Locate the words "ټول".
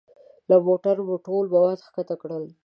1.27-1.45